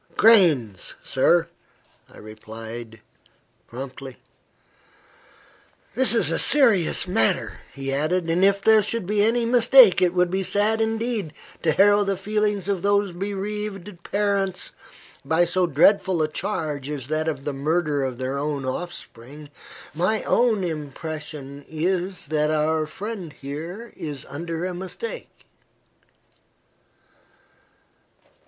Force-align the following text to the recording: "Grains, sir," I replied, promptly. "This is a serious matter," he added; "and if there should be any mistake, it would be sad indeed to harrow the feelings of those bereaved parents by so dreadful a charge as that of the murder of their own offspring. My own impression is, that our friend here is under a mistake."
"Grains, 0.17 0.95
sir," 1.03 1.47
I 2.11 2.17
replied, 2.17 3.01
promptly. 3.67 4.17
"This 5.93 6.15
is 6.15 6.31
a 6.31 6.39
serious 6.39 7.07
matter," 7.07 7.59
he 7.71 7.93
added; 7.93 8.27
"and 8.27 8.43
if 8.43 8.63
there 8.63 8.81
should 8.81 9.05
be 9.05 9.23
any 9.23 9.45
mistake, 9.45 10.01
it 10.01 10.15
would 10.15 10.31
be 10.31 10.41
sad 10.41 10.81
indeed 10.81 11.33
to 11.61 11.71
harrow 11.73 12.03
the 12.03 12.17
feelings 12.17 12.67
of 12.67 12.81
those 12.81 13.11
bereaved 13.11 14.01
parents 14.01 14.71
by 15.23 15.45
so 15.45 15.67
dreadful 15.67 16.23
a 16.23 16.27
charge 16.27 16.89
as 16.89 17.07
that 17.07 17.27
of 17.27 17.43
the 17.45 17.53
murder 17.53 18.03
of 18.03 18.17
their 18.17 18.39
own 18.39 18.65
offspring. 18.65 19.51
My 19.93 20.23
own 20.23 20.63
impression 20.63 21.63
is, 21.69 22.25
that 22.29 22.49
our 22.49 22.87
friend 22.87 23.33
here 23.33 23.93
is 23.95 24.25
under 24.27 24.65
a 24.65 24.73
mistake." 24.73 25.45